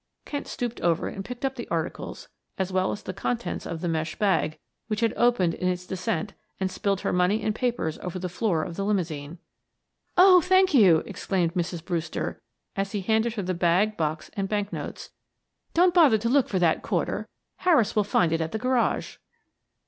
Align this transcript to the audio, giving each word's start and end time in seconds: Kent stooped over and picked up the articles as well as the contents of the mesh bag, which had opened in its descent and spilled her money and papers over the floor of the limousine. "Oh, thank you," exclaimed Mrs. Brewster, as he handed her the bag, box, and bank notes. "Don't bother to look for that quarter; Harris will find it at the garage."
Kent 0.25 0.47
stooped 0.47 0.81
over 0.81 1.07
and 1.07 1.23
picked 1.23 1.45
up 1.45 1.53
the 1.53 1.67
articles 1.69 2.27
as 2.57 2.71
well 2.73 2.91
as 2.91 3.03
the 3.03 3.13
contents 3.13 3.67
of 3.67 3.81
the 3.81 3.87
mesh 3.87 4.15
bag, 4.17 4.57
which 4.87 5.01
had 5.01 5.13
opened 5.15 5.53
in 5.53 5.67
its 5.67 5.85
descent 5.85 6.33
and 6.59 6.71
spilled 6.71 7.01
her 7.01 7.13
money 7.13 7.43
and 7.43 7.53
papers 7.53 7.99
over 7.99 8.17
the 8.17 8.27
floor 8.27 8.63
of 8.63 8.75
the 8.75 8.83
limousine. 8.83 9.37
"Oh, 10.17 10.41
thank 10.41 10.73
you," 10.73 11.03
exclaimed 11.05 11.53
Mrs. 11.53 11.85
Brewster, 11.85 12.41
as 12.75 12.93
he 12.93 13.01
handed 13.01 13.33
her 13.35 13.43
the 13.43 13.53
bag, 13.53 13.95
box, 13.95 14.31
and 14.35 14.49
bank 14.49 14.73
notes. 14.73 15.11
"Don't 15.75 15.93
bother 15.93 16.17
to 16.17 16.29
look 16.29 16.49
for 16.49 16.57
that 16.57 16.81
quarter; 16.81 17.27
Harris 17.57 17.95
will 17.95 18.03
find 18.03 18.31
it 18.31 18.41
at 18.41 18.53
the 18.53 18.57
garage." 18.57 19.17